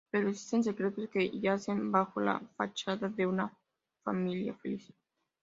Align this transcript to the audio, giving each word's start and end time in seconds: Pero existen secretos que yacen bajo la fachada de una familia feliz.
Pero 0.11 0.29
existen 0.29 0.63
secretos 0.63 1.09
que 1.11 1.29
yacen 1.39 1.91
bajo 1.91 2.21
la 2.21 2.39
fachada 2.57 3.07
de 3.07 3.27
una 3.27 3.55
familia 4.03 4.55
feliz. 4.55 4.91